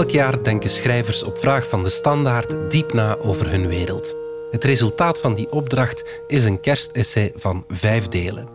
Elk 0.00 0.10
jaar 0.10 0.42
denken 0.42 0.70
schrijvers 0.70 1.22
op 1.22 1.38
vraag 1.38 1.68
van 1.68 1.84
de 1.84 1.90
standaard 1.90 2.70
diep 2.70 2.92
na 2.92 3.18
over 3.18 3.50
hun 3.50 3.68
wereld. 3.68 4.16
Het 4.50 4.64
resultaat 4.64 5.20
van 5.20 5.34
die 5.34 5.52
opdracht 5.52 6.22
is 6.26 6.44
een 6.44 6.60
kerstessay 6.60 7.32
van 7.34 7.64
vijf 7.68 8.08
delen. 8.08 8.48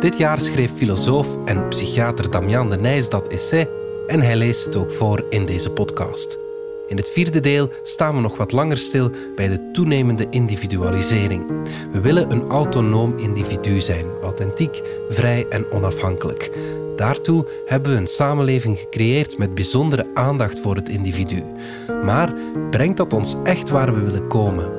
Dit 0.00 0.18
jaar 0.18 0.40
schreef 0.40 0.72
filosoof 0.72 1.26
en 1.44 1.68
psychiater 1.68 2.30
Damian 2.30 2.70
de 2.70 2.76
Nijs 2.76 3.08
dat 3.08 3.28
essay 3.28 3.68
en 4.06 4.20
hij 4.20 4.36
leest 4.36 4.64
het 4.64 4.76
ook 4.76 4.90
voor 4.90 5.26
in 5.30 5.46
deze 5.46 5.70
podcast. 5.70 6.38
In 6.86 6.96
het 6.96 7.08
vierde 7.08 7.40
deel 7.40 7.70
staan 7.82 8.14
we 8.14 8.20
nog 8.20 8.36
wat 8.36 8.52
langer 8.52 8.78
stil 8.78 9.10
bij 9.34 9.48
de 9.48 9.70
toenemende 9.72 10.26
individualisering. 10.30 11.46
We 11.92 12.00
willen 12.00 12.30
een 12.30 12.50
autonoom 12.50 13.18
individu 13.18 13.80
zijn, 13.80 14.06
authentiek, 14.20 14.82
vrij 15.08 15.46
en 15.48 15.70
onafhankelijk. 15.70 16.50
Daartoe 17.02 17.46
hebben 17.66 17.92
we 17.92 17.98
een 17.98 18.06
samenleving 18.06 18.78
gecreëerd 18.78 19.38
met 19.38 19.54
bijzondere 19.54 20.06
aandacht 20.14 20.60
voor 20.60 20.76
het 20.76 20.88
individu. 20.88 21.44
Maar 22.04 22.34
brengt 22.70 22.96
dat 22.96 23.12
ons 23.12 23.36
echt 23.44 23.70
waar 23.70 23.94
we 23.94 24.00
willen 24.00 24.26
komen? 24.28 24.70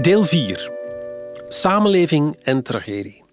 Deel 0.00 0.24
4. 0.24 0.70
Samenleving 1.48 2.36
en 2.42 2.62
tragedie. 2.62 3.25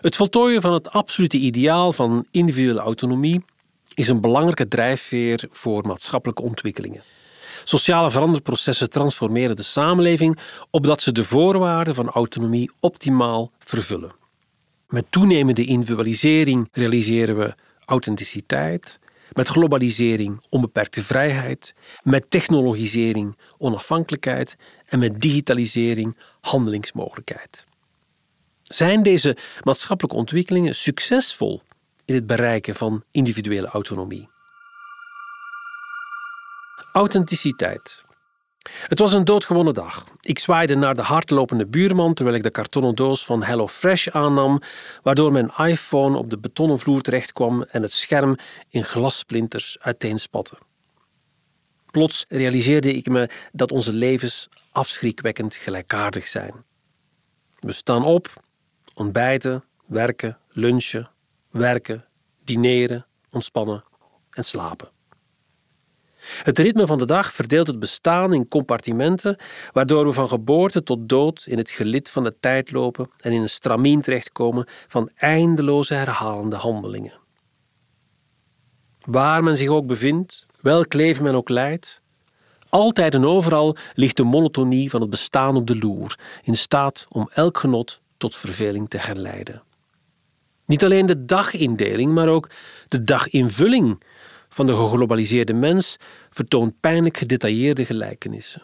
Het 0.00 0.16
voltooien 0.16 0.62
van 0.62 0.72
het 0.72 0.90
absolute 0.90 1.36
ideaal 1.36 1.92
van 1.92 2.26
individuele 2.30 2.80
autonomie 2.80 3.44
is 3.94 4.08
een 4.08 4.20
belangrijke 4.20 4.68
drijfveer 4.68 5.48
voor 5.50 5.86
maatschappelijke 5.86 6.42
ontwikkelingen. 6.42 7.02
Sociale 7.64 8.10
veranderprocessen 8.10 8.90
transformeren 8.90 9.56
de 9.56 9.62
samenleving 9.62 10.38
opdat 10.70 11.02
ze 11.02 11.12
de 11.12 11.24
voorwaarden 11.24 11.94
van 11.94 12.08
autonomie 12.08 12.70
optimaal 12.80 13.50
vervullen. 13.58 14.10
Met 14.88 15.06
toenemende 15.10 15.64
individualisering 15.64 16.68
realiseren 16.72 17.36
we 17.38 17.54
authenticiteit, 17.84 18.98
met 19.32 19.48
globalisering 19.48 20.44
onbeperkte 20.48 21.02
vrijheid, 21.02 21.74
met 22.02 22.30
technologisering 22.30 23.36
onafhankelijkheid 23.58 24.56
en 24.86 24.98
met 24.98 25.20
digitalisering 25.20 26.16
handelingsmogelijkheid. 26.40 27.66
Zijn 28.68 29.02
deze 29.02 29.36
maatschappelijke 29.62 30.18
ontwikkelingen 30.18 30.74
succesvol 30.74 31.62
in 32.04 32.14
het 32.14 32.26
bereiken 32.26 32.74
van 32.74 33.04
individuele 33.10 33.66
autonomie? 33.66 34.28
Authenticiteit. 36.92 38.04
Het 38.70 38.98
was 38.98 39.12
een 39.12 39.24
doodgewone 39.24 39.72
dag. 39.72 40.06
Ik 40.20 40.38
zwaaide 40.38 40.74
naar 40.74 40.94
de 40.94 41.02
hardlopende 41.02 41.66
buurman 41.66 42.14
terwijl 42.14 42.36
ik 42.36 42.42
de 42.42 42.50
kartonnen 42.50 42.94
doos 42.94 43.24
van 43.24 43.42
HelloFresh 43.42 44.08
aannam, 44.08 44.60
waardoor 45.02 45.32
mijn 45.32 45.52
iPhone 45.56 46.18
op 46.18 46.30
de 46.30 46.38
betonnen 46.38 46.78
vloer 46.78 47.00
terechtkwam 47.00 47.62
en 47.62 47.82
het 47.82 47.92
scherm 47.92 48.36
in 48.68 48.84
glassplinters 48.84 49.76
uiteenspatte. 49.80 50.56
Plots 51.90 52.24
realiseerde 52.28 52.94
ik 52.94 53.08
me 53.08 53.28
dat 53.52 53.72
onze 53.72 53.92
levens 53.92 54.48
afschrikwekkend 54.72 55.56
gelijkaardig 55.56 56.26
zijn. 56.26 56.64
We 57.58 57.72
staan 57.72 58.04
op, 58.04 58.32
ontbijten, 58.96 59.64
werken, 59.86 60.38
lunchen, 60.48 61.10
werken, 61.50 62.04
dineren, 62.44 63.06
ontspannen 63.30 63.84
en 64.30 64.44
slapen. 64.44 64.88
Het 66.42 66.58
ritme 66.58 66.86
van 66.86 66.98
de 66.98 67.04
dag 67.04 67.32
verdeelt 67.32 67.66
het 67.66 67.78
bestaan 67.78 68.32
in 68.32 68.48
compartimenten, 68.48 69.36
waardoor 69.72 70.04
we 70.04 70.12
van 70.12 70.28
geboorte 70.28 70.82
tot 70.82 71.08
dood 71.08 71.46
in 71.46 71.58
het 71.58 71.70
gelid 71.70 72.10
van 72.10 72.24
de 72.24 72.36
tijd 72.40 72.70
lopen 72.70 73.10
en 73.20 73.32
in 73.32 73.40
een 73.40 73.48
stramien 73.48 74.00
terechtkomen 74.00 74.66
van 74.86 75.10
eindeloze 75.14 75.94
herhalende 75.94 76.56
handelingen. 76.56 77.18
Waar 79.00 79.42
men 79.42 79.56
zich 79.56 79.68
ook 79.68 79.86
bevindt, 79.86 80.46
welk 80.60 80.92
leven 80.92 81.24
men 81.24 81.34
ook 81.34 81.48
leidt, 81.48 82.00
altijd 82.68 83.14
en 83.14 83.24
overal 83.24 83.76
ligt 83.94 84.16
de 84.16 84.24
monotonie 84.24 84.90
van 84.90 85.00
het 85.00 85.10
bestaan 85.10 85.56
op 85.56 85.66
de 85.66 85.78
loer, 85.78 86.18
in 86.42 86.54
staat 86.54 87.06
om 87.08 87.30
elk 87.32 87.58
genot 87.58 88.00
tot 88.16 88.36
verveling 88.36 88.88
te 88.90 88.98
herleiden. 88.98 89.62
Niet 90.66 90.84
alleen 90.84 91.06
de 91.06 91.24
dagindeling, 91.24 92.12
maar 92.12 92.28
ook 92.28 92.50
de 92.88 93.02
daginvulling 93.04 94.02
van 94.48 94.66
de 94.66 94.74
geglobaliseerde 94.74 95.52
mens 95.52 95.96
vertoont 96.30 96.80
pijnlijk 96.80 97.16
gedetailleerde 97.16 97.84
gelijkenissen. 97.84 98.62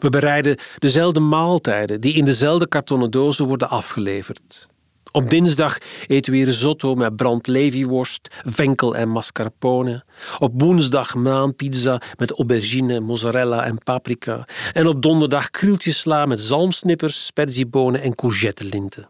We 0.00 0.08
bereiden 0.08 0.56
dezelfde 0.78 1.20
maaltijden 1.20 2.00
die 2.00 2.14
in 2.14 2.24
dezelfde 2.24 2.68
kartonnen 2.68 3.10
dozen 3.10 3.46
worden 3.46 3.70
afgeleverd. 3.70 4.68
Op 5.16 5.30
dinsdag 5.30 5.78
eten 6.06 6.32
we 6.32 6.44
risotto 6.44 6.94
met 6.94 7.16
brandleviworst, 7.16 8.28
venkel 8.44 8.96
en 8.96 9.08
mascarpone. 9.08 10.04
Op 10.38 10.52
woensdag 10.60 11.14
maanpizza 11.14 12.00
met 12.16 12.30
aubergine, 12.30 13.00
mozzarella 13.00 13.64
en 13.64 13.78
paprika. 13.78 14.46
En 14.72 14.86
op 14.86 15.02
donderdag 15.02 15.50
krieltjesla 15.50 16.26
met 16.26 16.40
zalmsnippers, 16.40 17.26
sperziebonen 17.26 18.02
en 18.02 18.14
courgettelinten. 18.14 19.08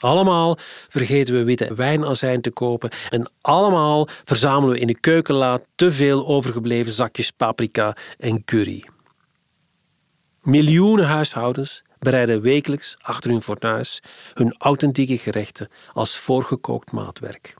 Allemaal 0.00 0.58
vergeten 0.88 1.34
we 1.34 1.44
witte 1.44 1.74
wijnazijn 1.74 2.40
te 2.40 2.50
kopen 2.50 2.90
en 3.10 3.30
allemaal 3.40 4.08
verzamelen 4.24 4.74
we 4.74 4.80
in 4.80 4.86
de 4.86 5.00
keukenla 5.00 5.60
te 5.74 5.90
veel 5.90 6.26
overgebleven 6.26 6.92
zakjes 6.92 7.30
paprika 7.30 7.96
en 8.18 8.44
curry. 8.44 8.84
Miljoenen 10.42 11.06
huishoudens 11.06 11.82
bereiden 11.98 12.40
wekelijks 12.40 12.96
achter 13.00 13.30
hun 13.30 13.42
fornuis 13.42 14.02
hun 14.34 14.54
authentieke 14.58 15.18
gerechten 15.18 15.68
als 15.92 16.16
voorgekookt 16.16 16.92
maatwerk. 16.92 17.54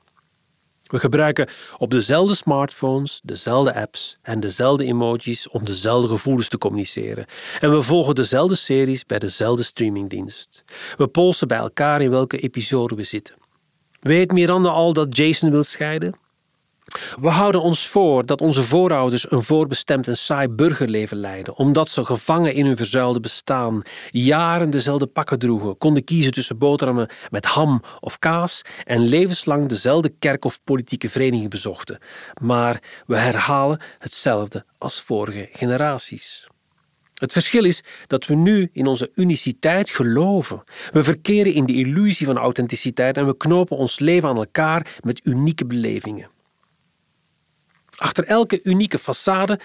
We 0.86 0.98
gebruiken 0.98 1.48
op 1.78 1.90
dezelfde 1.90 2.34
smartphones, 2.34 3.20
dezelfde 3.22 3.74
apps 3.74 4.18
en 4.22 4.40
dezelfde 4.40 4.84
emojis 4.84 5.48
om 5.48 5.64
dezelfde 5.64 6.08
gevoelens 6.08 6.48
te 6.48 6.58
communiceren. 6.58 7.26
En 7.60 7.70
we 7.70 7.82
volgen 7.82 8.14
dezelfde 8.14 8.54
series 8.54 9.06
bij 9.06 9.18
dezelfde 9.18 9.62
streamingdienst. 9.62 10.64
We 10.96 11.08
polsen 11.08 11.48
bij 11.48 11.58
elkaar 11.58 12.00
in 12.00 12.10
welke 12.10 12.38
episode 12.38 12.94
we 12.94 13.04
zitten. 13.04 13.34
Weet 14.00 14.32
Miranda 14.32 14.68
al 14.68 14.92
dat 14.92 15.16
Jason 15.16 15.50
wil 15.50 15.64
scheiden? 15.64 16.14
We 17.20 17.28
houden 17.28 17.62
ons 17.62 17.88
voor 17.88 18.26
dat 18.26 18.40
onze 18.40 18.62
voorouders 18.62 19.30
een 19.30 19.42
voorbestemd 19.42 20.08
en 20.08 20.16
saai 20.16 20.48
burgerleven 20.48 21.16
leidden, 21.16 21.56
omdat 21.56 21.88
ze 21.88 22.04
gevangen 22.04 22.54
in 22.54 22.66
hun 22.66 22.76
verzuilde 22.76 23.20
bestaan 23.20 23.82
jaren 24.10 24.70
dezelfde 24.70 25.06
pakken 25.06 25.38
droegen, 25.38 25.78
konden 25.78 26.04
kiezen 26.04 26.32
tussen 26.32 26.58
boterhammen 26.58 27.08
met 27.30 27.44
ham 27.44 27.82
of 28.00 28.18
kaas 28.18 28.62
en 28.84 29.00
levenslang 29.00 29.68
dezelfde 29.68 30.12
kerk 30.18 30.44
of 30.44 30.60
politieke 30.64 31.08
vereniging 31.08 31.50
bezochten. 31.50 31.98
Maar 32.40 32.82
we 33.06 33.16
herhalen 33.16 33.80
hetzelfde 33.98 34.64
als 34.78 35.00
vorige 35.00 35.48
generaties. 35.52 36.46
Het 37.14 37.32
verschil 37.32 37.64
is 37.64 37.82
dat 38.06 38.26
we 38.26 38.34
nu 38.34 38.70
in 38.72 38.86
onze 38.86 39.10
uniciteit 39.14 39.90
geloven. 39.90 40.62
We 40.92 41.04
verkeren 41.04 41.52
in 41.52 41.64
de 41.64 41.72
illusie 41.72 42.26
van 42.26 42.36
authenticiteit 42.36 43.16
en 43.16 43.26
we 43.26 43.36
knopen 43.36 43.76
ons 43.76 43.98
leven 43.98 44.28
aan 44.28 44.36
elkaar 44.36 44.86
met 45.02 45.26
unieke 45.26 45.66
belevingen. 45.66 46.34
Achter 47.96 48.24
elke 48.24 48.60
unieke 48.62 48.98
façade 48.98 49.60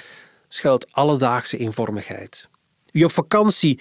schuilt 0.48 0.94
alledaagse 0.94 1.58
eenvormigheid. 1.58 2.50
Wie 2.92 3.06
op 3.06 3.12
vakantie 3.12 3.80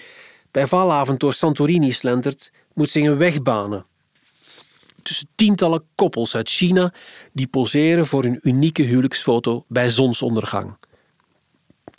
bij 0.50 0.66
valavond 0.66 1.20
door 1.20 1.32
Santorini 1.32 1.92
slentert, 1.92 2.50
moet 2.74 2.90
zich 2.90 3.04
een 3.04 3.16
weg 3.16 3.42
banen. 3.42 3.86
Tussen 5.02 5.28
tientallen 5.34 5.84
koppels 5.94 6.34
uit 6.34 6.50
China 6.50 6.92
die 7.32 7.46
poseren 7.46 8.06
voor 8.06 8.24
een 8.24 8.38
unieke 8.42 8.82
huwelijksfoto 8.82 9.64
bij 9.68 9.88
zonsondergang. 9.88 10.76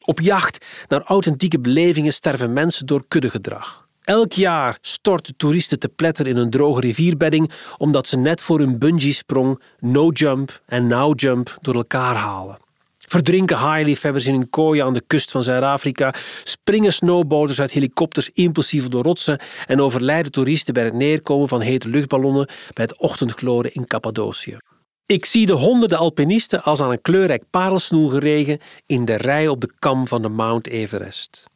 Op 0.05 0.19
jacht 0.19 0.65
naar 0.87 1.01
authentieke 1.01 1.59
belevingen 1.59 2.13
sterven 2.13 2.53
mensen 2.53 2.85
door 2.85 3.05
kuddegedrag. 3.07 3.87
Elk 4.11 4.33
jaar 4.33 4.77
storten 4.81 5.35
toeristen 5.37 5.79
te 5.79 5.87
pletter 5.87 6.27
in 6.27 6.37
een 6.37 6.49
droge 6.49 6.79
rivierbedding 6.79 7.51
omdat 7.77 8.07
ze 8.07 8.17
net 8.17 8.41
voor 8.41 8.59
hun 8.59 8.77
bungee-sprong 8.77 9.61
no-jump 9.79 10.61
en 10.65 10.87
now-jump 10.87 11.57
door 11.61 11.75
elkaar 11.75 12.15
halen. 12.15 12.57
Verdrinken 12.97 13.57
haaienliefhebbers 13.57 14.25
in 14.25 14.33
een 14.33 14.49
kooi 14.49 14.81
aan 14.81 14.93
de 14.93 15.03
kust 15.07 15.31
van 15.31 15.43
Zuid-Afrika, 15.43 16.13
springen 16.43 16.93
snowboarders 16.93 17.59
uit 17.59 17.71
helikopters 17.71 18.29
impulsief 18.33 18.87
door 18.87 19.03
rotsen 19.03 19.39
en 19.67 19.81
overlijden 19.81 20.31
toeristen 20.31 20.73
bij 20.73 20.83
het 20.83 20.93
neerkomen 20.93 21.47
van 21.47 21.61
hete 21.61 21.89
luchtballonnen 21.89 22.49
bij 22.73 22.85
het 22.85 22.99
ochtendgloren 22.99 23.73
in 23.73 23.87
Cappadocië. 23.87 24.57
Ik 25.05 25.25
zie 25.25 25.45
de 25.45 25.53
honderden 25.53 25.97
alpinisten 25.97 26.63
als 26.63 26.81
aan 26.81 26.91
een 26.91 27.01
kleurrijk 27.01 27.43
parelsnoel 27.49 28.09
geregen 28.09 28.59
in 28.85 29.05
de 29.05 29.15
rij 29.15 29.47
op 29.47 29.61
de 29.61 29.69
kam 29.79 30.07
van 30.07 30.21
de 30.21 30.29
Mount 30.29 30.67
Everest. 30.67 31.50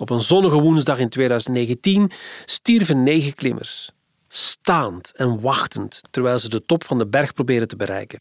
Op 0.00 0.10
een 0.10 0.20
zonnige 0.20 0.60
woensdag 0.60 0.98
in 0.98 1.08
2019 1.08 2.10
stierven 2.44 3.02
negen 3.02 3.34
klimmers, 3.34 3.90
staand 4.28 5.12
en 5.14 5.40
wachtend 5.40 6.00
terwijl 6.10 6.38
ze 6.38 6.48
de 6.48 6.64
top 6.64 6.84
van 6.84 6.98
de 6.98 7.06
berg 7.06 7.34
proberen 7.34 7.68
te 7.68 7.76
bereiken. 7.76 8.20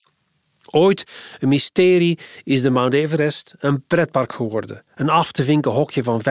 Ooit 0.71 1.03
een 1.39 1.47
mysterie 1.47 2.19
is 2.43 2.61
de 2.61 2.69
Mount 2.69 2.93
Everest 2.93 3.55
een 3.59 3.83
pretpark 3.87 4.33
geworden. 4.33 4.83
Een 4.95 5.09
af 5.09 5.31
te 5.31 5.43
vinken 5.43 5.71
hokje 5.71 6.03
van 6.03 6.21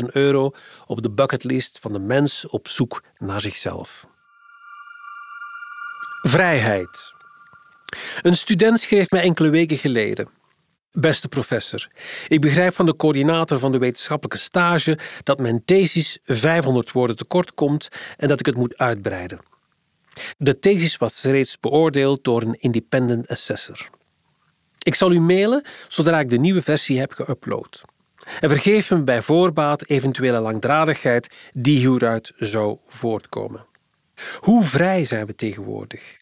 65.000 0.00 0.04
euro 0.06 0.50
op 0.86 1.02
de 1.02 1.10
bucketlist 1.10 1.78
van 1.78 1.92
de 1.92 1.98
mens 1.98 2.46
op 2.46 2.68
zoek 2.68 3.02
naar 3.18 3.40
zichzelf. 3.40 4.06
Vrijheid. 6.22 7.14
Een 8.22 8.36
student 8.36 8.80
schreef 8.80 9.10
mij 9.10 9.22
enkele 9.22 9.50
weken 9.50 9.78
geleden. 9.78 10.28
Beste 10.96 11.28
professor, 11.28 11.88
ik 12.28 12.40
begrijp 12.40 12.74
van 12.74 12.86
de 12.86 12.96
coördinator 12.96 13.58
van 13.58 13.72
de 13.72 13.78
wetenschappelijke 13.78 14.38
stage 14.38 14.98
dat 15.22 15.38
mijn 15.38 15.64
thesis 15.64 16.18
500 16.24 16.92
woorden 16.92 17.16
tekort 17.16 17.54
komt 17.54 17.88
en 18.16 18.28
dat 18.28 18.40
ik 18.40 18.46
het 18.46 18.56
moet 18.56 18.78
uitbreiden. 18.78 19.38
De 20.38 20.58
thesis 20.58 20.96
was 20.96 21.22
reeds 21.22 21.60
beoordeeld 21.60 22.24
door 22.24 22.42
een 22.42 22.60
independent 22.60 23.28
assessor. 23.28 23.88
Ik 24.78 24.94
zal 24.94 25.12
u 25.12 25.20
mailen 25.20 25.64
zodra 25.88 26.20
ik 26.20 26.30
de 26.30 26.38
nieuwe 26.38 26.62
versie 26.62 26.98
heb 26.98 27.12
geüpload. 27.12 27.80
En 28.40 28.48
vergeef 28.48 28.90
me 28.90 29.02
bij 29.02 29.22
voorbaat 29.22 29.86
eventuele 29.86 30.40
langdradigheid 30.40 31.34
die 31.52 31.78
hieruit 31.78 32.32
zou 32.36 32.78
voortkomen. 32.86 33.66
Hoe 34.38 34.64
vrij 34.64 35.04
zijn 35.04 35.26
we 35.26 35.34
tegenwoordig? 35.34 36.16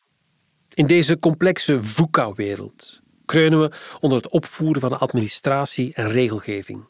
In 0.74 0.86
deze 0.86 1.18
complexe 1.18 1.82
VUCA-wereld 1.82 3.01
kreunen 3.32 3.60
we 3.60 3.70
onder 4.00 4.18
het 4.18 4.28
opvoeren 4.28 4.80
van 4.80 4.90
de 4.90 4.96
administratie 4.96 5.94
en 5.94 6.08
regelgeving. 6.08 6.84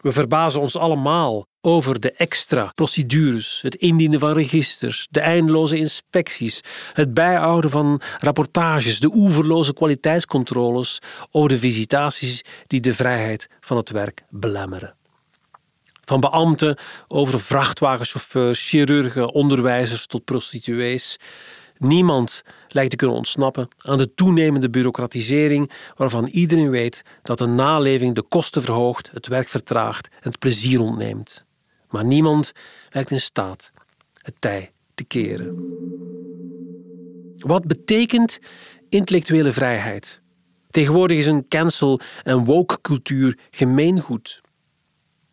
We 0.00 0.12
verbazen 0.12 0.60
ons 0.60 0.76
allemaal 0.76 1.46
over 1.60 2.00
de 2.00 2.12
extra 2.12 2.72
procedures, 2.74 3.62
het 3.62 3.74
indienen 3.74 4.20
van 4.20 4.32
registers, 4.32 5.06
de 5.10 5.20
eindeloze 5.20 5.76
inspecties, 5.76 6.60
het 6.92 7.14
bijhouden 7.14 7.70
van 7.70 8.00
rapportages, 8.18 9.00
de 9.00 9.10
oeverloze 9.14 9.72
kwaliteitscontroles 9.72 10.98
over 11.30 11.48
de 11.48 11.58
visitaties 11.58 12.44
die 12.66 12.80
de 12.80 12.94
vrijheid 12.94 13.48
van 13.60 13.76
het 13.76 13.90
werk 13.90 14.22
belemmeren. 14.30 14.94
Van 16.04 16.20
beambten 16.20 16.78
over 17.08 17.40
vrachtwagenchauffeurs, 17.40 18.68
chirurgen, 18.68 19.32
onderwijzers 19.32 20.06
tot 20.06 20.24
prostituees. 20.24 21.18
Niemand 21.82 22.42
lijkt 22.68 22.90
te 22.90 22.96
kunnen 22.96 23.16
ontsnappen 23.16 23.68
aan 23.78 23.98
de 23.98 24.14
toenemende 24.14 24.70
bureaucratisering 24.70 25.70
waarvan 25.96 26.26
iedereen 26.26 26.70
weet 26.70 27.02
dat 27.22 27.38
de 27.38 27.46
naleving 27.46 28.14
de 28.14 28.22
kosten 28.22 28.62
verhoogt, 28.62 29.10
het 29.12 29.26
werk 29.26 29.48
vertraagt 29.48 30.08
en 30.08 30.30
het 30.30 30.38
plezier 30.38 30.80
ontneemt. 30.80 31.44
Maar 31.90 32.04
niemand 32.04 32.52
lijkt 32.90 33.10
in 33.10 33.20
staat 33.20 33.72
het 34.16 34.34
tij 34.38 34.72
te 34.94 35.04
keren. 35.04 35.56
Wat 37.36 37.66
betekent 37.66 38.38
intellectuele 38.88 39.52
vrijheid? 39.52 40.20
Tegenwoordig 40.70 41.18
is 41.18 41.26
een 41.26 41.48
cancel- 41.48 42.00
en 42.22 42.44
woke-cultuur 42.44 43.38
gemeengoed. 43.50 44.40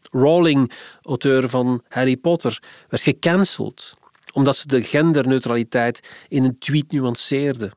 Rowling, 0.02 0.72
auteur 1.02 1.50
van 1.50 1.84
Harry 1.88 2.18
Potter, 2.18 2.64
werd 2.88 3.04
gecanceld 3.04 3.98
omdat 4.34 4.58
ze 4.58 4.68
de 4.68 4.84
genderneutraliteit 4.84 6.00
in 6.28 6.44
een 6.44 6.58
tweet 6.60 6.92
nuanceerde. 6.92 7.72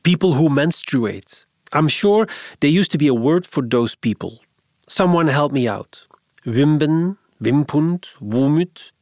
People 0.00 0.28
who 0.28 0.48
menstruate. 0.48 1.46
I'm 1.76 1.88
sure 1.88 2.28
there 2.58 2.78
used 2.78 2.90
to 2.90 2.98
be 2.98 3.08
a 3.08 3.20
word 3.20 3.46
for 3.46 3.68
those 3.68 3.96
people. 3.96 4.40
Someone 4.84 5.30
help 5.30 5.52
me 5.52 5.70
out. 5.70 6.06
Wimben, 6.42 7.18
wimpund, 7.36 8.14
woemut. 8.18 8.92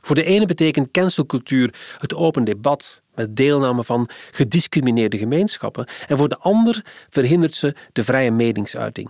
Voor 0.00 0.14
de 0.14 0.24
ene 0.24 0.46
betekent 0.46 0.90
cancelcultuur 0.90 1.74
het 1.98 2.14
open 2.14 2.44
debat 2.44 3.02
met 3.14 3.36
deelname 3.36 3.84
van 3.84 4.08
gediscrimineerde 4.30 5.18
gemeenschappen 5.18 5.88
en 6.06 6.16
voor 6.18 6.28
de 6.28 6.38
ander 6.38 6.84
verhindert 7.08 7.54
ze 7.54 7.74
de 7.92 8.04
vrije 8.04 8.30
meningsuiting. 8.30 9.08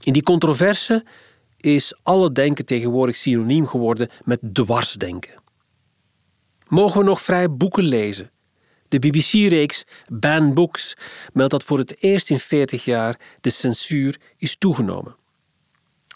In 0.00 0.12
die 0.12 0.22
controverse 0.22 1.04
is 1.60 1.98
alle 2.02 2.32
denken 2.32 2.64
tegenwoordig 2.64 3.16
synoniem 3.16 3.66
geworden 3.66 4.08
met 4.24 4.40
dwarsdenken. 4.52 5.42
Mogen 6.66 6.98
we 6.98 7.04
nog 7.04 7.20
vrij 7.20 7.50
boeken 7.50 7.84
lezen? 7.84 8.30
De 8.88 8.98
BBC-reeks 8.98 9.84
Ban 10.06 10.54
Books 10.54 10.96
meldt 11.32 11.52
dat 11.52 11.64
voor 11.64 11.78
het 11.78 12.02
eerst 12.02 12.30
in 12.30 12.38
40 12.38 12.84
jaar 12.84 13.20
de 13.40 13.50
censuur 13.50 14.20
is 14.36 14.56
toegenomen. 14.56 15.16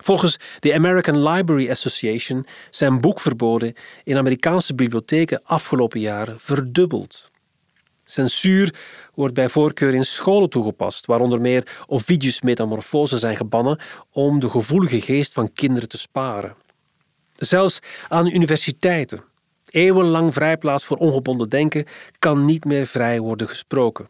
Volgens 0.03 0.37
de 0.61 0.75
American 0.75 1.23
Library 1.23 1.71
Association 1.71 2.47
zijn 2.71 3.01
boekverboden 3.01 3.75
in 4.05 4.17
Amerikaanse 4.17 4.75
bibliotheken 4.75 5.41
afgelopen 5.45 6.01
jaren 6.01 6.41
verdubbeld. 6.41 7.32
Censuur 8.13 8.75
wordt 9.15 9.35
bij 9.35 9.49
voorkeur 9.49 9.95
in 9.95 10.05
scholen 10.05 10.51
toegepast, 10.51 11.07
waar 11.07 11.21
onder 11.21 11.41
meer 11.41 11.83
Ovidius 11.87 12.41
metamorfose 12.41 13.19
zijn 13.19 13.37
gebannen 13.37 13.79
om 14.11 14.41
de 14.41 14.49
gevoelige 14.49 15.01
geest 15.01 15.33
van 15.33 15.53
kinderen 15.53 15.89
te 15.89 15.99
sparen. 15.99 16.55
Zelfs 17.35 17.79
aan 18.09 18.27
universiteiten, 18.27 19.25
eeuwenlang 19.71 20.33
vrijplaats 20.33 20.85
voor 20.85 20.97
ongebonden 20.97 21.49
denken, 21.49 21.85
kan 22.19 22.45
niet 22.45 22.65
meer 22.65 22.87
vrij 22.87 23.21
worden 23.21 23.49
gesproken. 23.49 24.09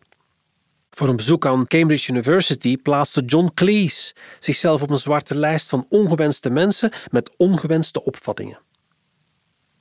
Voor 0.90 1.08
een 1.08 1.16
bezoek 1.16 1.46
aan 1.46 1.66
Cambridge 1.66 2.10
University 2.10 2.76
plaatste 2.76 3.22
John 3.24 3.50
Cleese 3.54 4.14
zichzelf 4.38 4.82
op 4.82 4.90
een 4.90 4.96
zwarte 4.96 5.34
lijst 5.34 5.68
van 5.68 5.86
ongewenste 5.88 6.50
mensen 6.50 6.92
met 7.10 7.30
ongewenste 7.36 8.04
opvattingen. 8.04 8.58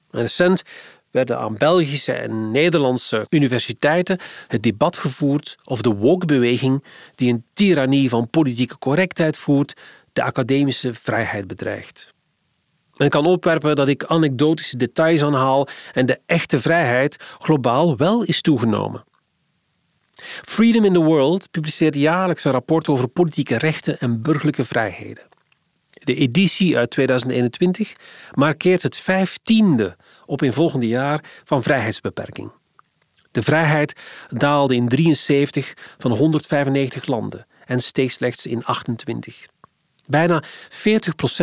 En 0.10 0.22
recent 0.22 0.64
werden 1.12 1.40
aan 1.40 1.58
Belgische 1.58 2.14
en 2.14 2.52
Nederlandse 2.52 3.26
universiteiten 3.30 4.20
het 4.48 4.64
debat 4.64 4.98
gevoerd 4.98 5.58
of 5.64 5.82
de 5.82 5.94
woke-beweging, 5.94 6.84
die 7.16 7.34
een 7.34 7.44
tirannie 7.54 8.10
van 8.10 8.30
politieke 8.30 8.78
correctheid 8.78 9.38
voert, 9.38 9.74
de 10.14 10.24
academische 10.24 10.94
vrijheid 10.94 11.48
bedreigt. 11.48 12.14
Men 12.96 13.10
kan 13.10 13.26
opwerpen 13.26 13.76
dat 13.76 13.88
ik 13.88 14.04
anekdotische 14.04 14.78
details 14.78 15.24
aanhaal 15.24 15.68
en 15.94 16.06
de 16.06 16.20
echte 16.26 16.60
vrijheid 16.60 17.24
globaal 17.40 17.98
wel 17.98 18.24
is 18.24 18.42
toegenomen. 18.42 19.04
Freedom 20.42 20.86
in 20.86 20.94
the 20.94 21.00
World 21.00 21.52
publiceert 21.52 21.96
jaarlijks 21.96 22.44
een 22.44 22.52
rapport 22.52 22.88
over 22.88 23.08
politieke 23.08 23.58
rechten 23.58 24.00
en 24.00 24.22
burgerlijke 24.22 24.66
vrijheden. 24.66 25.31
De 26.04 26.16
editie 26.16 26.78
uit 26.78 26.90
2021 26.90 27.94
markeert 28.34 28.84
het 28.84 28.96
vijftiende 28.96 29.96
op 30.26 30.42
in 30.42 30.54
volgende 30.54 30.88
jaar 30.88 31.24
van 31.44 31.64
vrijheidsbeperking. 31.64 32.52
De 33.32 33.42
vrijheid 33.42 33.94
daalde 34.30 34.76
in 34.76 34.88
73 34.88 35.74
van 35.98 36.12
195 36.12 37.06
landen 37.06 37.48
en 37.66 37.82
steeg 37.82 38.12
slechts 38.12 38.46
in 38.46 38.64
28. 38.64 39.46
Bijna 40.06 40.44
40% 40.44 40.48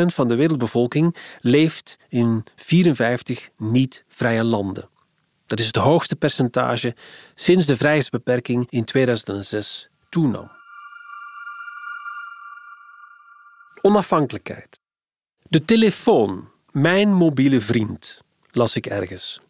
van 0.05 0.29
de 0.29 0.35
wereldbevolking 0.35 1.17
leeft 1.41 1.99
in 2.09 2.45
54 2.57 3.49
niet-vrije 3.57 4.45
landen. 4.45 4.89
Dat 5.47 5.59
is 5.59 5.67
het 5.67 5.77
hoogste 5.77 6.17
percentage 6.17 6.95
sinds 7.35 7.67
de 7.67 7.77
vrijheidsbeperking 7.77 8.67
in 8.71 8.85
2006 8.85 9.89
toenam. 10.09 10.58
Onafhankelijkheid. 13.81 14.81
De 15.49 15.65
telefoon, 15.65 16.49
mijn 16.71 17.13
mobiele 17.13 17.61
vriend, 17.61 18.23
las 18.51 18.77
ik 18.77 18.87
ergens. 18.87 19.41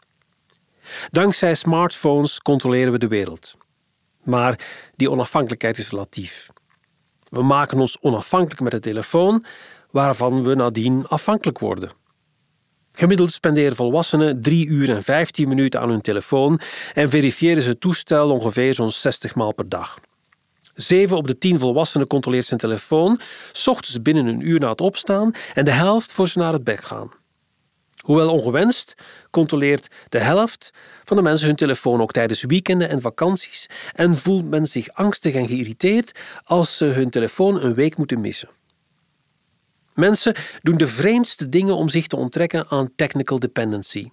Dankzij 1.10 1.54
smartphones 1.54 2.40
controleren 2.40 2.92
we 2.92 2.98
de 2.98 3.08
wereld. 3.08 3.56
Maar 4.24 4.60
die 4.96 5.10
onafhankelijkheid 5.10 5.78
is 5.78 5.90
relatief. 5.90 6.48
We 7.28 7.42
maken 7.42 7.78
ons 7.78 8.00
onafhankelijk 8.00 8.60
met 8.60 8.72
de 8.72 8.80
telefoon, 8.80 9.44
waarvan 9.90 10.42
we 10.44 10.54
nadien 10.54 11.06
afhankelijk 11.06 11.58
worden. 11.58 11.90
Gemiddeld 12.92 13.32
spenderen 13.32 13.76
volwassenen 13.76 14.42
3 14.42 14.66
uur 14.66 14.90
en 14.90 15.02
15 15.02 15.48
minuten 15.48 15.80
aan 15.80 15.88
hun 15.88 16.00
telefoon 16.00 16.60
en 16.92 17.10
verifiëren 17.10 17.62
ze 17.62 17.68
het 17.68 17.80
toestel 17.80 18.30
ongeveer 18.30 18.74
zo'n 18.74 18.90
60 18.90 19.34
maal 19.34 19.54
per 19.54 19.68
dag. 19.68 19.98
7 20.80 21.16
op 21.16 21.26
de 21.26 21.38
10 21.38 21.58
volwassenen 21.58 22.06
controleert 22.06 22.46
zijn 22.46 22.60
telefoon, 22.60 23.20
ochtends 23.66 24.02
binnen 24.02 24.26
een 24.26 24.48
uur 24.48 24.60
na 24.60 24.68
het 24.68 24.80
opstaan 24.80 25.32
en 25.54 25.64
de 25.64 25.70
helft 25.70 26.12
voor 26.12 26.28
ze 26.28 26.38
naar 26.38 26.52
het 26.52 26.64
bed 26.64 26.84
gaan. 26.84 27.10
Hoewel 27.96 28.32
ongewenst, 28.32 28.94
controleert 29.30 29.88
de 30.08 30.18
helft 30.18 30.70
van 31.04 31.16
de 31.16 31.22
mensen 31.22 31.46
hun 31.46 31.56
telefoon 31.56 32.00
ook 32.00 32.12
tijdens 32.12 32.42
weekenden 32.42 32.88
en 32.88 33.00
vakanties 33.00 33.66
en 33.92 34.16
voelt 34.16 34.48
men 34.48 34.66
zich 34.66 34.88
angstig 34.88 35.34
en 35.34 35.46
geïrriteerd 35.46 36.20
als 36.44 36.76
ze 36.76 36.84
hun 36.84 37.10
telefoon 37.10 37.62
een 37.62 37.74
week 37.74 37.96
moeten 37.96 38.20
missen. 38.20 38.48
Mensen 39.94 40.34
doen 40.62 40.76
de 40.76 40.88
vreemdste 40.88 41.48
dingen 41.48 41.74
om 41.74 41.88
zich 41.88 42.06
te 42.06 42.16
onttrekken 42.16 42.66
aan 42.68 42.90
technical 42.96 43.38
dependency. 43.38 44.08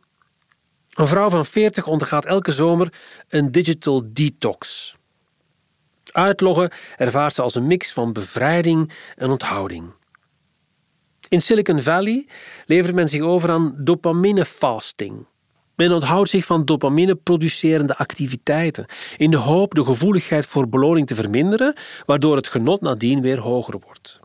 Een 0.94 1.08
vrouw 1.08 1.30
van 1.30 1.46
40 1.46 1.88
ondergaat 1.88 2.26
elke 2.26 2.52
zomer 2.52 2.94
een 3.28 3.52
digital 3.52 4.04
detox. 4.14 4.96
Uitloggen 6.16 6.72
ervaart 6.96 7.34
ze 7.34 7.42
als 7.42 7.56
een 7.56 7.68
mix 7.68 7.94
van 7.94 8.14
bevrijding 8.14 8.92
en 9.16 9.30
onthouding. 9.30 9.92
In 11.30 11.42
Silicon 11.42 11.82
Valley 11.82 12.28
levert 12.66 12.96
men 12.96 13.10
zich 13.10 13.22
over 13.22 13.50
aan 13.52 13.76
dopamine 13.78 14.46
fasting. 14.46 15.26
Men 15.76 15.92
onthoudt 15.92 16.30
zich 16.30 16.46
van 16.46 16.66
dopamine-producerende 16.66 17.98
activiteiten 17.98 18.86
in 19.18 19.32
de 19.32 19.38
hoop 19.38 19.74
de 19.76 19.84
gevoeligheid 19.84 20.46
voor 20.46 20.70
beloning 20.70 21.08
te 21.08 21.16
verminderen, 21.16 21.76
waardoor 22.06 22.36
het 22.36 22.48
genot 22.48 22.82
nadien 22.82 23.22
weer 23.22 23.40
hoger 23.40 23.80
wordt. 23.86 24.20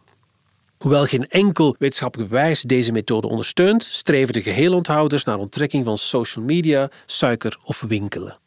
Hoewel 0.79 1.05
geen 1.05 1.29
enkel 1.29 1.77
wetenschappelijk 1.79 2.31
bewijs 2.31 2.63
deze 2.63 2.93
methode 2.93 3.29
ondersteunt, 3.29 3.85
streven 3.85 4.33
de 4.33 4.43
geheelonthouders 4.43 5.25
naar 5.25 5.39
onttrekking 5.39 5.85
van 5.85 5.99
social 5.99 6.45
media, 6.45 6.91
suiker 7.07 7.59
of 7.65 7.85
winkelen. 7.89 8.39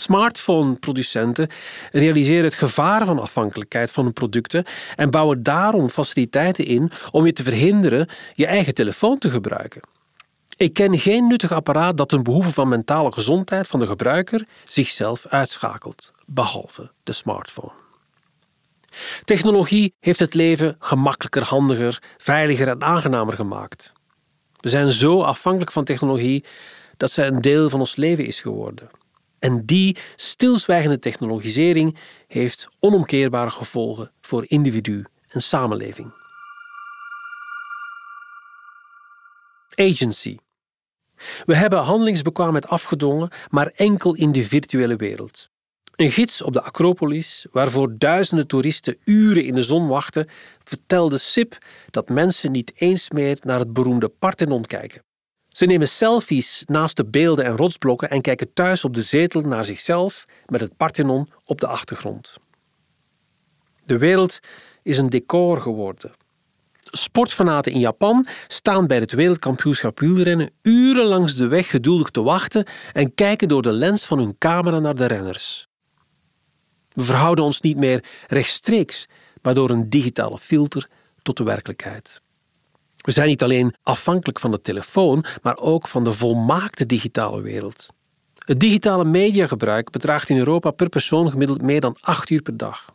Smartphone-producenten 0.00 1.48
realiseren 1.92 2.44
het 2.44 2.54
gevaar 2.54 3.06
van 3.06 3.18
afhankelijkheid 3.18 3.90
van 3.90 4.04
hun 4.04 4.12
producten 4.12 4.64
en 4.96 5.10
bouwen 5.10 5.42
daarom 5.42 5.88
faciliteiten 5.88 6.64
in 6.64 6.90
om 7.10 7.26
je 7.26 7.32
te 7.32 7.42
verhinderen 7.42 8.08
je 8.34 8.46
eigen 8.46 8.74
telefoon 8.74 9.18
te 9.18 9.30
gebruiken. 9.30 9.80
Ik 10.56 10.72
ken 10.72 10.98
geen 10.98 11.26
nuttig 11.26 11.52
apparaat 11.52 11.96
dat 11.96 12.08
ten 12.08 12.22
behoeve 12.22 12.52
van 12.52 12.68
mentale 12.68 13.12
gezondheid 13.12 13.68
van 13.68 13.80
de 13.80 13.86
gebruiker 13.86 14.46
zichzelf 14.64 15.26
uitschakelt, 15.26 16.12
behalve 16.26 16.90
de 17.02 17.12
smartphone. 17.12 17.72
Technologie 19.24 19.94
heeft 20.00 20.18
het 20.18 20.34
leven 20.34 20.76
gemakkelijker, 20.78 21.42
handiger, 21.42 22.02
veiliger 22.16 22.68
en 22.68 22.82
aangenamer 22.82 23.34
gemaakt. 23.34 23.92
We 24.60 24.68
zijn 24.68 24.90
zo 24.90 25.22
afhankelijk 25.22 25.72
van 25.72 25.84
technologie 25.84 26.44
dat 26.96 27.10
zij 27.10 27.26
een 27.26 27.40
deel 27.40 27.70
van 27.70 27.80
ons 27.80 27.96
leven 27.96 28.26
is 28.26 28.40
geworden. 28.40 28.90
En 29.38 29.64
die 29.66 29.96
stilzwijgende 30.16 30.98
technologisering 30.98 31.98
heeft 32.26 32.68
onomkeerbare 32.80 33.50
gevolgen 33.50 34.12
voor 34.20 34.44
individu 34.46 35.04
en 35.28 35.42
samenleving. 35.42 36.12
Agency. 39.74 40.36
We 41.44 41.56
hebben 41.56 41.78
handelingsbekwaamheid 41.78 42.68
afgedwongen, 42.68 43.30
maar 43.48 43.72
enkel 43.74 44.14
in 44.14 44.32
de 44.32 44.44
virtuele 44.44 44.96
wereld. 44.96 45.48
Een 45.96 46.10
gids 46.10 46.42
op 46.42 46.52
de 46.52 46.62
Acropolis, 46.62 47.46
waarvoor 47.50 47.98
duizenden 47.98 48.46
toeristen 48.46 48.98
uren 49.04 49.44
in 49.44 49.54
de 49.54 49.62
zon 49.62 49.88
wachten, 49.88 50.28
vertelde 50.64 51.18
Sip 51.18 51.58
dat 51.90 52.08
mensen 52.08 52.52
niet 52.52 52.72
eens 52.74 53.10
meer 53.10 53.38
naar 53.42 53.58
het 53.58 53.72
beroemde 53.72 54.08
Parthenon 54.08 54.64
kijken. 54.64 55.02
Ze 55.58 55.66
nemen 55.66 55.88
selfies 55.88 56.62
naast 56.66 56.96
de 56.96 57.06
beelden 57.06 57.44
en 57.44 57.56
rotsblokken 57.56 58.10
en 58.10 58.20
kijken 58.20 58.52
thuis 58.52 58.84
op 58.84 58.94
de 58.94 59.02
zetel 59.02 59.40
naar 59.40 59.64
zichzelf 59.64 60.24
met 60.46 60.60
het 60.60 60.76
Parthenon 60.76 61.28
op 61.44 61.60
de 61.60 61.66
achtergrond. 61.66 62.36
De 63.84 63.98
wereld 63.98 64.38
is 64.82 64.98
een 64.98 65.10
decor 65.10 65.60
geworden. 65.60 66.12
Sportfanaten 66.80 67.72
in 67.72 67.78
Japan 67.78 68.26
staan 68.48 68.86
bij 68.86 68.98
het 68.98 69.12
wereldkampioenschap 69.12 69.98
wielrennen 70.00 70.50
uren 70.62 71.06
langs 71.06 71.34
de 71.34 71.46
weg 71.46 71.70
geduldig 71.70 72.10
te 72.10 72.22
wachten 72.22 72.66
en 72.92 73.14
kijken 73.14 73.48
door 73.48 73.62
de 73.62 73.72
lens 73.72 74.04
van 74.04 74.18
hun 74.18 74.38
camera 74.38 74.78
naar 74.78 74.94
de 74.94 75.06
renners. 75.06 75.68
We 76.92 77.02
verhouden 77.02 77.44
ons 77.44 77.60
niet 77.60 77.76
meer 77.76 78.04
rechtstreeks, 78.26 79.06
maar 79.42 79.54
door 79.54 79.70
een 79.70 79.90
digitale 79.90 80.38
filter 80.38 80.88
tot 81.22 81.36
de 81.36 81.44
werkelijkheid. 81.44 82.20
We 83.08 83.14
zijn 83.14 83.28
niet 83.28 83.42
alleen 83.42 83.74
afhankelijk 83.82 84.40
van 84.40 84.50
de 84.50 84.60
telefoon, 84.60 85.24
maar 85.42 85.58
ook 85.58 85.88
van 85.88 86.04
de 86.04 86.12
volmaakte 86.12 86.86
digitale 86.86 87.40
wereld. 87.40 87.88
Het 88.34 88.60
digitale 88.60 89.04
mediagebruik 89.04 89.90
bedraagt 89.90 90.28
in 90.28 90.36
Europa 90.36 90.70
per 90.70 90.88
persoon 90.88 91.30
gemiddeld 91.30 91.62
meer 91.62 91.80
dan 91.80 91.96
8 92.00 92.30
uur 92.30 92.42
per 92.42 92.56
dag. 92.56 92.94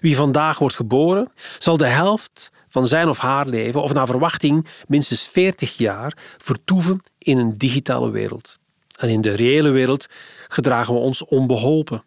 Wie 0.00 0.16
vandaag 0.16 0.58
wordt 0.58 0.76
geboren, 0.76 1.32
zal 1.58 1.76
de 1.76 1.86
helft 1.86 2.50
van 2.66 2.88
zijn 2.88 3.08
of 3.08 3.18
haar 3.18 3.46
leven, 3.46 3.82
of 3.82 3.92
naar 3.92 4.06
verwachting 4.06 4.66
minstens 4.86 5.22
40 5.22 5.76
jaar, 5.76 6.16
vertoeven 6.38 7.02
in 7.18 7.38
een 7.38 7.58
digitale 7.58 8.10
wereld. 8.10 8.58
En 8.98 9.08
in 9.08 9.20
de 9.20 9.34
reële 9.34 9.70
wereld 9.70 10.06
gedragen 10.48 10.94
we 10.94 11.00
ons 11.00 11.24
onbeholpen. 11.24 12.02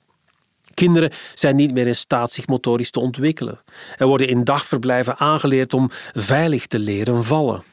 Kinderen 0.73 1.11
zijn 1.33 1.55
niet 1.55 1.73
meer 1.73 1.87
in 1.87 1.95
staat 1.95 2.31
zich 2.31 2.47
motorisch 2.47 2.91
te 2.91 2.99
ontwikkelen. 2.99 3.59
Er 3.97 4.07
worden 4.07 4.27
in 4.27 4.43
dagverblijven 4.43 5.17
aangeleerd 5.17 5.73
om 5.73 5.89
veilig 6.13 6.67
te 6.67 6.79
leren 6.79 7.23
vallen. 7.23 7.63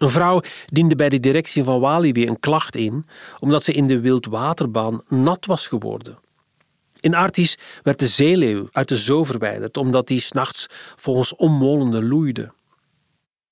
Een 0.00 0.10
vrouw 0.10 0.40
diende 0.66 0.94
bij 0.94 1.08
de 1.08 1.20
directie 1.20 1.64
van 1.64 1.80
Walibi 1.80 2.26
een 2.26 2.40
klacht 2.40 2.76
in 2.76 3.06
omdat 3.38 3.62
ze 3.62 3.72
in 3.72 3.86
de 3.86 4.00
wildwaterbaan 4.00 5.02
nat 5.08 5.46
was 5.46 5.66
geworden. 5.66 6.18
In 7.00 7.14
Artis 7.14 7.58
werd 7.82 7.98
de 7.98 8.06
zeeleeuw 8.06 8.68
uit 8.72 8.88
de 8.88 8.96
zoo 8.96 9.24
verwijderd 9.24 9.76
omdat 9.76 10.06
die 10.06 10.20
s'nachts 10.20 10.66
volgens 10.96 11.36
ommolende 11.36 12.04
loeide. 12.04 12.52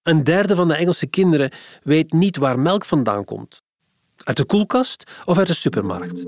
Een 0.02 0.24
derde 0.24 0.54
van 0.54 0.68
de 0.68 0.74
Engelse 0.74 1.06
kinderen 1.06 1.50
weet 1.82 2.12
niet 2.12 2.36
waar 2.36 2.58
melk 2.58 2.84
vandaan 2.84 3.24
komt. 3.24 3.62
Uit 4.24 4.36
de 4.36 4.44
koelkast 4.44 5.10
of 5.24 5.38
uit 5.38 5.46
de 5.46 5.54
supermarkt. 5.54 6.24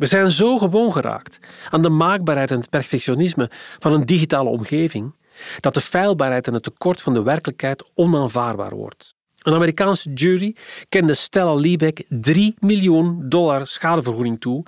We 0.00 0.06
zijn 0.06 0.30
zo 0.30 0.58
gewoon 0.58 0.92
geraakt 0.92 1.38
aan 1.70 1.82
de 1.82 1.88
maakbaarheid 1.88 2.50
en 2.50 2.58
het 2.58 2.70
perfectionisme 2.70 3.50
van 3.78 3.92
een 3.92 4.06
digitale 4.06 4.48
omgeving 4.48 5.14
dat 5.60 5.74
de 5.74 5.80
feilbaarheid 5.80 6.46
en 6.46 6.54
het 6.54 6.62
tekort 6.62 7.02
van 7.02 7.14
de 7.14 7.22
werkelijkheid 7.22 7.90
onaanvaardbaar 7.94 8.74
wordt. 8.74 9.14
Een 9.42 9.54
Amerikaanse 9.54 10.12
jury 10.12 10.56
kende 10.88 11.14
Stella 11.14 11.54
Liebeck 11.54 12.04
3 12.08 12.54
miljoen 12.58 13.28
dollar 13.28 13.66
schadevergoeding 13.66 14.40
toe 14.40 14.64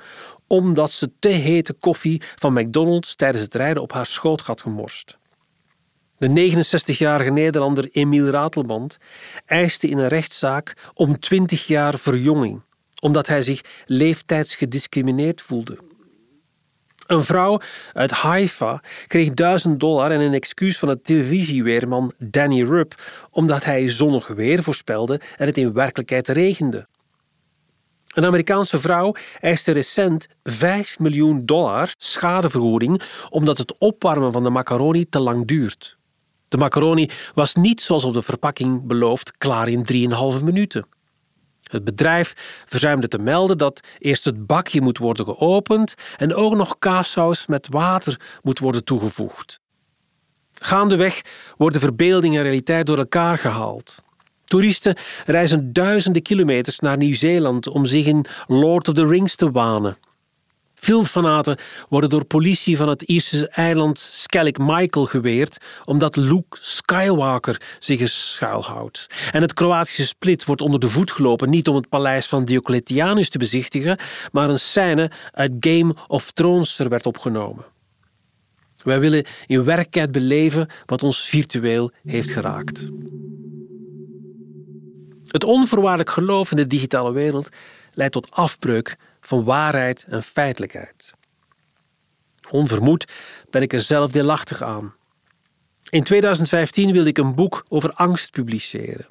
omdat 0.46 0.90
ze 0.90 1.12
te 1.18 1.28
hete 1.28 1.72
koffie 1.72 2.22
van 2.34 2.52
McDonald's 2.52 3.14
tijdens 3.14 3.42
het 3.42 3.54
rijden 3.54 3.82
op 3.82 3.92
haar 3.92 4.06
schoot 4.06 4.40
had 4.40 4.60
gemorst. 4.60 5.18
De 6.18 6.52
69-jarige 6.52 7.30
Nederlander 7.30 7.88
Emiel 7.92 8.26
Ratelband 8.26 8.98
eiste 9.46 9.88
in 9.88 9.98
een 9.98 10.08
rechtszaak 10.08 10.90
om 10.94 11.18
20 11.20 11.66
jaar 11.66 11.98
verjonging 11.98 12.62
omdat 13.02 13.26
hij 13.26 13.42
zich 13.42 13.60
leeftijdsgediscrimineerd 13.86 15.42
voelde. 15.42 15.78
Een 17.06 17.24
vrouw 17.24 17.60
uit 17.92 18.10
Haifa 18.10 18.82
kreeg 19.06 19.34
1000 19.34 19.80
dollar 19.80 20.10
en 20.10 20.20
een 20.20 20.34
excuus 20.34 20.78
van 20.78 20.88
de 20.88 21.00
televisieweerman 21.00 22.12
Danny 22.18 22.62
Rupp 22.62 22.94
omdat 23.30 23.64
hij 23.64 23.88
zonnig 23.88 24.26
weer 24.26 24.62
voorspelde 24.62 25.20
en 25.36 25.46
het 25.46 25.58
in 25.58 25.72
werkelijkheid 25.72 26.28
regende. 26.28 26.86
Een 28.14 28.24
Amerikaanse 28.24 28.78
vrouw 28.78 29.14
eiste 29.40 29.72
recent 29.72 30.28
5 30.42 30.98
miljoen 30.98 31.46
dollar 31.46 31.94
schadevergoeding 31.96 33.02
omdat 33.30 33.58
het 33.58 33.78
opwarmen 33.78 34.32
van 34.32 34.42
de 34.42 34.50
macaroni 34.50 35.08
te 35.08 35.18
lang 35.18 35.46
duurt. 35.46 35.96
De 36.48 36.56
macaroni 36.58 37.10
was 37.34 37.54
niet 37.54 37.80
zoals 37.80 38.04
op 38.04 38.12
de 38.12 38.22
verpakking 38.22 38.86
beloofd 38.86 39.38
klaar 39.38 39.68
in 39.68 40.10
3,5 40.38 40.44
minuten. 40.44 40.86
Het 41.72 41.84
bedrijf 41.84 42.62
verzuimde 42.66 43.08
te 43.08 43.18
melden 43.18 43.58
dat 43.58 43.80
eerst 43.98 44.24
het 44.24 44.46
bakje 44.46 44.80
moet 44.80 44.98
worden 44.98 45.24
geopend 45.24 45.94
en 46.16 46.34
ook 46.34 46.54
nog 46.54 46.78
kaassaus 46.78 47.46
met 47.46 47.68
water 47.70 48.20
moet 48.42 48.58
worden 48.58 48.84
toegevoegd. 48.84 49.60
Gaandeweg 50.54 51.20
worden 51.56 51.80
verbeelding 51.80 52.36
en 52.36 52.42
realiteit 52.42 52.86
door 52.86 52.98
elkaar 52.98 53.38
gehaald. 53.38 54.02
Toeristen 54.44 54.96
reizen 55.26 55.72
duizenden 55.72 56.22
kilometers 56.22 56.78
naar 56.78 56.96
Nieuw-Zeeland 56.96 57.68
om 57.68 57.86
zich 57.86 58.06
in 58.06 58.24
Lord 58.46 58.88
of 58.88 58.94
the 58.94 59.06
Rings 59.06 59.36
te 59.36 59.50
wanen. 59.50 59.96
Filmfanaten 60.82 61.56
worden 61.88 62.10
door 62.10 62.24
politie 62.24 62.76
van 62.76 62.88
het 62.88 63.02
Ierse 63.02 63.48
eiland 63.48 63.98
Skellig 63.98 64.56
Michael 64.58 65.06
geweerd 65.06 65.64
omdat 65.84 66.16
Luke 66.16 66.56
Skywalker 66.60 67.60
zich 67.78 68.08
schuilhoudt. 68.08 69.06
En 69.32 69.42
het 69.42 69.54
Kroatische 69.54 70.06
Split 70.06 70.44
wordt 70.44 70.60
onder 70.60 70.80
de 70.80 70.88
voet 70.88 71.10
gelopen 71.10 71.50
niet 71.50 71.68
om 71.68 71.76
het 71.76 71.88
paleis 71.88 72.26
van 72.26 72.44
Diocletianus 72.44 73.28
te 73.28 73.38
bezichtigen, 73.38 73.98
maar 74.32 74.50
een 74.50 74.58
scène 74.58 75.10
uit 75.32 75.52
Game 75.60 75.94
of 76.08 76.30
Thrones 76.30 76.78
er 76.78 76.88
werd 76.88 77.06
opgenomen. 77.06 77.64
Wij 78.82 79.00
willen 79.00 79.26
in 79.46 79.64
werkelijkheid 79.64 80.12
beleven 80.12 80.68
wat 80.86 81.02
ons 81.02 81.24
virtueel 81.24 81.92
heeft 82.04 82.30
geraakt. 82.30 82.88
Het 85.26 85.44
onvoorwaardelijk 85.44 86.10
geloof 86.10 86.50
in 86.50 86.56
de 86.56 86.66
digitale 86.66 87.12
wereld 87.12 87.48
leidt 87.92 88.12
tot 88.12 88.30
afbreuk 88.30 88.96
van 89.26 89.44
waarheid 89.44 90.04
en 90.08 90.22
feitelijkheid. 90.22 91.12
Onvermoed 92.50 93.12
ben 93.50 93.62
ik 93.62 93.72
er 93.72 93.80
zelf 93.80 94.10
deelachtig 94.10 94.62
aan. 94.62 94.94
In 95.88 96.02
2015 96.02 96.92
wilde 96.92 97.08
ik 97.08 97.18
een 97.18 97.34
boek 97.34 97.64
over 97.68 97.92
angst 97.92 98.30
publiceren. 98.30 99.06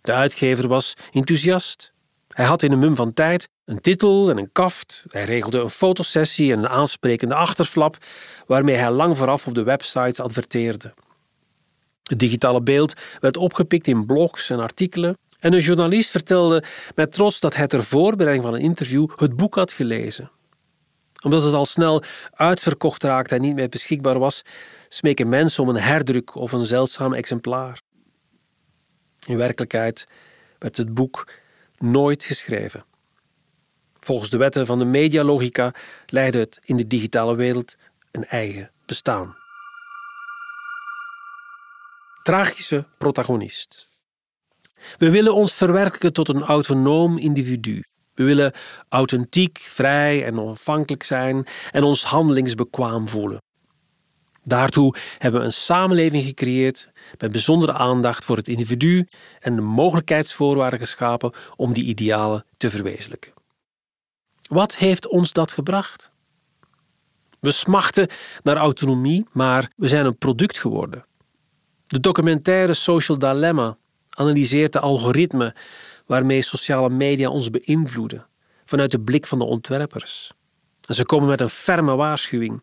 De 0.00 0.12
uitgever 0.12 0.68
was 0.68 0.94
enthousiast. 1.12 1.92
Hij 2.28 2.44
had 2.44 2.62
in 2.62 2.72
een 2.72 2.78
mum 2.78 2.96
van 2.96 3.12
tijd 3.12 3.48
een 3.64 3.80
titel 3.80 4.30
en 4.30 4.38
een 4.38 4.52
kaft. 4.52 5.04
Hij 5.08 5.24
regelde 5.24 5.58
een 5.58 5.70
fotosessie 5.70 6.52
en 6.52 6.58
een 6.58 6.68
aansprekende 6.68 7.34
achterflap 7.34 7.96
waarmee 8.46 8.76
hij 8.76 8.90
lang 8.90 9.16
vooraf 9.16 9.46
op 9.46 9.54
de 9.54 9.62
websites 9.62 10.20
adverteerde. 10.20 10.94
Het 12.02 12.18
digitale 12.18 12.62
beeld 12.62 12.94
werd 13.20 13.36
opgepikt 13.36 13.86
in 13.86 14.06
blogs 14.06 14.50
en 14.50 14.58
artikelen 14.58 15.16
en 15.46 15.52
een 15.52 15.60
journalist 15.60 16.10
vertelde 16.10 16.62
met 16.94 17.12
trots 17.12 17.40
dat 17.40 17.54
hij 17.54 17.66
ter 17.66 17.84
voorbereiding 17.84 18.44
van 18.44 18.54
een 18.54 18.60
interview 18.60 19.10
het 19.16 19.36
boek 19.36 19.54
had 19.54 19.72
gelezen. 19.72 20.30
Omdat 21.22 21.42
het 21.42 21.54
al 21.54 21.66
snel 21.66 22.02
uitverkocht 22.30 23.02
raakte 23.02 23.34
en 23.34 23.40
niet 23.40 23.54
meer 23.54 23.68
beschikbaar 23.68 24.18
was, 24.18 24.42
smeken 24.88 25.28
mensen 25.28 25.62
om 25.62 25.68
een 25.68 25.80
herdruk 25.80 26.34
of 26.34 26.52
een 26.52 26.66
zeldzaam 26.66 27.14
exemplaar. 27.14 27.80
In 29.26 29.36
werkelijkheid 29.36 30.06
werd 30.58 30.76
het 30.76 30.94
boek 30.94 31.28
nooit 31.78 32.24
geschreven. 32.24 32.84
Volgens 33.94 34.30
de 34.30 34.38
wetten 34.38 34.66
van 34.66 34.78
de 34.78 34.84
medialogica 34.84 35.74
leidde 36.06 36.38
het 36.38 36.58
in 36.62 36.76
de 36.76 36.86
digitale 36.86 37.34
wereld 37.34 37.76
een 38.10 38.24
eigen 38.24 38.70
bestaan. 38.86 39.36
Tragische 42.22 42.84
protagonist. 42.98 43.95
We 44.98 45.10
willen 45.10 45.34
ons 45.34 45.52
verwerken 45.52 46.12
tot 46.12 46.28
een 46.28 46.42
autonoom 46.42 47.18
individu. 47.18 47.82
We 48.14 48.24
willen 48.24 48.52
authentiek, 48.88 49.58
vrij 49.58 50.24
en 50.24 50.40
onafhankelijk 50.40 51.02
zijn 51.02 51.46
en 51.72 51.82
ons 51.82 52.04
handelingsbekwaam 52.04 53.08
voelen. 53.08 53.42
Daartoe 54.44 54.94
hebben 55.18 55.40
we 55.40 55.46
een 55.46 55.52
samenleving 55.52 56.24
gecreëerd 56.24 56.90
met 57.18 57.32
bijzondere 57.32 57.72
aandacht 57.72 58.24
voor 58.24 58.36
het 58.36 58.48
individu 58.48 59.06
en 59.40 59.54
de 59.54 59.62
mogelijkheidsvoorwaarden 59.62 60.78
geschapen 60.78 61.32
om 61.56 61.72
die 61.72 61.84
idealen 61.84 62.44
te 62.56 62.70
verwezenlijken. 62.70 63.32
Wat 64.42 64.76
heeft 64.76 65.08
ons 65.08 65.32
dat 65.32 65.52
gebracht? 65.52 66.10
We 67.40 67.50
smachten 67.50 68.08
naar 68.42 68.56
autonomie, 68.56 69.26
maar 69.32 69.72
we 69.76 69.88
zijn 69.88 70.06
een 70.06 70.18
product 70.18 70.58
geworden. 70.58 71.04
De 71.86 72.00
documentaire 72.00 72.74
Social 72.74 73.18
Dilemma 73.18 73.76
analyseert 74.16 74.72
de 74.72 74.80
algoritmen 74.80 75.54
waarmee 76.06 76.42
sociale 76.42 76.90
media 76.90 77.30
ons 77.30 77.50
beïnvloeden 77.50 78.26
vanuit 78.64 78.90
de 78.90 79.00
blik 79.00 79.26
van 79.26 79.38
de 79.38 79.44
ontwerpers. 79.44 80.32
En 80.86 80.94
ze 80.94 81.04
komen 81.04 81.28
met 81.28 81.40
een 81.40 81.48
ferme 81.48 81.94
waarschuwing. 81.94 82.62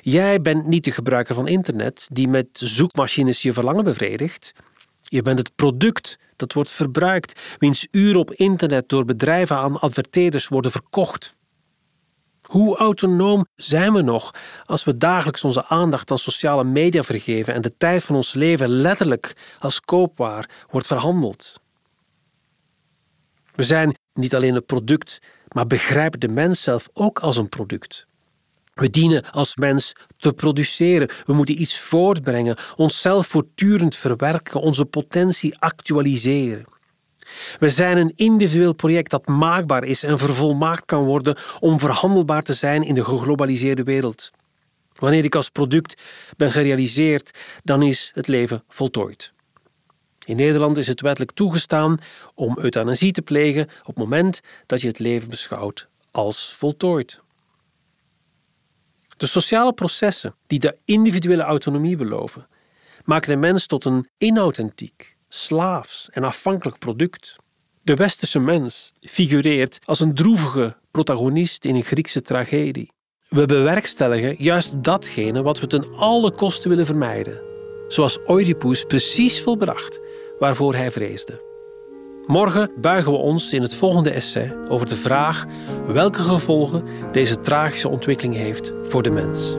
Jij 0.00 0.40
bent 0.40 0.66
niet 0.66 0.84
de 0.84 0.90
gebruiker 0.90 1.34
van 1.34 1.48
internet 1.48 2.08
die 2.12 2.28
met 2.28 2.46
zoekmachines 2.52 3.42
je 3.42 3.52
verlangen 3.52 3.84
bevredigt. 3.84 4.52
Je 5.02 5.22
bent 5.22 5.38
het 5.38 5.54
product 5.54 6.18
dat 6.36 6.52
wordt 6.52 6.70
verbruikt, 6.70 7.56
wiens 7.58 7.86
uren 7.90 8.20
op 8.20 8.32
internet 8.32 8.88
door 8.88 9.04
bedrijven 9.04 9.56
aan 9.56 9.80
adverteerders 9.80 10.48
worden 10.48 10.70
verkocht. 10.70 11.36
Hoe 12.50 12.76
autonoom 12.76 13.46
zijn 13.56 13.92
we 13.92 14.02
nog 14.02 14.34
als 14.64 14.84
we 14.84 14.96
dagelijks 14.96 15.44
onze 15.44 15.66
aandacht 15.66 16.10
aan 16.10 16.18
sociale 16.18 16.64
media 16.64 17.02
vergeven 17.02 17.54
en 17.54 17.60
de 17.60 17.76
tijd 17.76 18.04
van 18.04 18.16
ons 18.16 18.34
leven 18.34 18.68
letterlijk 18.68 19.36
als 19.58 19.80
koopwaar 19.80 20.50
wordt 20.70 20.86
verhandeld? 20.86 21.60
We 23.54 23.62
zijn 23.62 23.96
niet 24.14 24.34
alleen 24.34 24.54
een 24.54 24.64
product, 24.64 25.18
maar 25.48 25.66
begrijpen 25.66 26.20
de 26.20 26.28
mens 26.28 26.62
zelf 26.62 26.88
ook 26.92 27.18
als 27.18 27.36
een 27.36 27.48
product. 27.48 28.06
We 28.74 28.90
dienen 28.90 29.30
als 29.30 29.56
mens 29.56 29.92
te 30.16 30.32
produceren. 30.32 31.08
We 31.26 31.32
moeten 31.32 31.60
iets 31.60 31.78
voortbrengen, 31.78 32.56
onszelf 32.76 33.26
voortdurend 33.26 33.96
verwerken, 33.96 34.60
onze 34.60 34.84
potentie 34.84 35.58
actualiseren. 35.58 36.64
We 37.58 37.68
zijn 37.68 37.96
een 37.96 38.12
individueel 38.16 38.72
project 38.72 39.10
dat 39.10 39.26
maakbaar 39.26 39.84
is 39.84 40.02
en 40.02 40.18
vervolmaakt 40.18 40.84
kan 40.84 41.04
worden 41.04 41.36
om 41.60 41.78
verhandelbaar 41.78 42.42
te 42.42 42.54
zijn 42.54 42.82
in 42.82 42.94
de 42.94 43.04
geglobaliseerde 43.04 43.82
wereld. 43.82 44.30
Wanneer 44.94 45.24
ik 45.24 45.34
als 45.34 45.48
product 45.48 46.02
ben 46.36 46.50
gerealiseerd, 46.50 47.38
dan 47.62 47.82
is 47.82 48.10
het 48.14 48.28
leven 48.28 48.64
voltooid. 48.68 49.32
In 50.24 50.36
Nederland 50.36 50.76
is 50.76 50.86
het 50.86 51.00
wettelijk 51.00 51.32
toegestaan 51.32 51.98
om 52.34 52.58
euthanasie 52.58 53.12
te 53.12 53.22
plegen 53.22 53.62
op 53.62 53.86
het 53.86 53.96
moment 53.96 54.40
dat 54.66 54.80
je 54.80 54.88
het 54.88 54.98
leven 54.98 55.28
beschouwt 55.28 55.88
als 56.10 56.54
voltooid. 56.54 57.20
De 59.16 59.26
sociale 59.26 59.72
processen 59.72 60.34
die 60.46 60.58
de 60.58 60.76
individuele 60.84 61.42
autonomie 61.42 61.96
beloven, 61.96 62.48
maken 63.04 63.30
de 63.30 63.36
mens 63.36 63.66
tot 63.66 63.84
een 63.84 64.08
inauthentiek, 64.18 65.16
slaafs 65.32 66.08
en 66.10 66.24
afhankelijk 66.24 66.78
product. 66.78 67.36
De 67.82 67.94
westerse 67.94 68.38
mens 68.38 68.92
figureert 69.00 69.78
als 69.84 70.00
een 70.00 70.14
droevige 70.14 70.76
protagonist 70.90 71.64
in 71.64 71.74
een 71.74 71.82
Griekse 71.82 72.22
tragedie. 72.22 72.92
We 73.28 73.46
bewerkstelligen 73.46 74.34
juist 74.38 74.84
datgene 74.84 75.42
wat 75.42 75.60
we 75.60 75.66
ten 75.66 75.94
alle 75.96 76.32
kosten 76.32 76.70
willen 76.70 76.86
vermijden, 76.86 77.40
zoals 77.88 78.18
Oedipus 78.26 78.84
precies 78.84 79.42
volbracht 79.42 80.00
waarvoor 80.38 80.74
hij 80.74 80.90
vreesde. 80.90 81.48
Morgen 82.26 82.70
buigen 82.80 83.12
we 83.12 83.18
ons 83.18 83.52
in 83.52 83.62
het 83.62 83.74
volgende 83.74 84.10
essay 84.10 84.56
over 84.68 84.86
de 84.86 84.96
vraag 84.96 85.46
welke 85.86 86.20
gevolgen 86.20 86.84
deze 87.12 87.40
tragische 87.40 87.88
ontwikkeling 87.88 88.34
heeft 88.34 88.72
voor 88.82 89.02
de 89.02 89.10
mens. 89.10 89.56